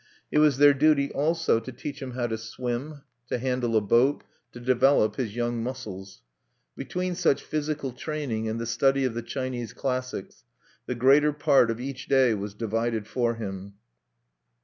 [0.31, 4.23] It was their duty also to teach him how to swim, to handle a boat,
[4.51, 6.23] to develop his young muscles.
[6.75, 10.43] Between such physical training and the study of the Chinese classics
[10.87, 13.75] the greater part of each day was divided for him.